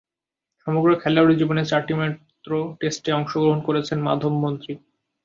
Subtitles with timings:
[0.67, 4.73] সমগ্র খেলোয়াড়ী জীবনে চারটিমাত্র টেস্টে অংশগ্রহণ করেছেন মাধব মন্ত্রী।